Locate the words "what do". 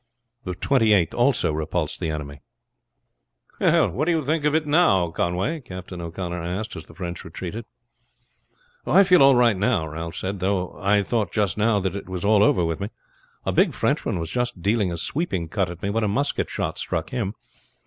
3.59-4.11